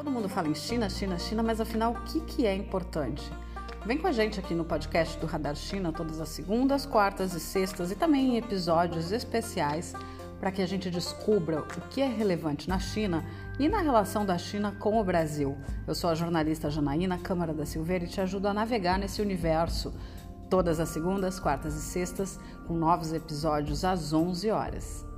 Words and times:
Todo 0.00 0.10
mundo 0.10 0.30
fala 0.30 0.48
em 0.48 0.54
China, 0.54 0.88
China, 0.88 1.18
China, 1.18 1.42
mas 1.42 1.60
afinal, 1.60 1.92
o 1.92 2.00
que, 2.04 2.20
que 2.22 2.46
é 2.46 2.54
importante? 2.54 3.30
Vem 3.84 3.98
com 3.98 4.06
a 4.06 4.12
gente 4.12 4.40
aqui 4.40 4.54
no 4.54 4.64
podcast 4.64 5.18
do 5.18 5.26
Radar 5.26 5.54
China 5.54 5.92
todas 5.92 6.18
as 6.22 6.30
segundas, 6.30 6.86
quartas 6.86 7.34
e 7.34 7.38
sextas 7.38 7.90
e 7.90 7.94
também 7.94 8.30
em 8.30 8.36
episódios 8.38 9.12
especiais 9.12 9.92
para 10.40 10.50
que 10.50 10.62
a 10.62 10.66
gente 10.66 10.90
descubra 10.90 11.60
o 11.60 11.66
que 11.90 12.00
é 12.00 12.08
relevante 12.08 12.66
na 12.66 12.78
China 12.78 13.22
e 13.58 13.68
na 13.68 13.82
relação 13.82 14.24
da 14.24 14.38
China 14.38 14.74
com 14.80 14.98
o 14.98 15.04
Brasil. 15.04 15.54
Eu 15.86 15.94
sou 15.94 16.08
a 16.08 16.14
jornalista 16.14 16.70
Janaína 16.70 17.18
Câmara 17.18 17.52
da 17.52 17.66
Silveira 17.66 18.06
e 18.06 18.08
te 18.08 18.22
ajudo 18.22 18.48
a 18.48 18.54
navegar 18.54 18.98
nesse 18.98 19.20
universo 19.20 19.92
todas 20.48 20.80
as 20.80 20.88
segundas, 20.88 21.38
quartas 21.38 21.74
e 21.74 21.82
sextas 21.82 22.40
com 22.66 22.72
novos 22.72 23.12
episódios 23.12 23.84
às 23.84 24.14
11 24.14 24.50
horas. 24.50 25.09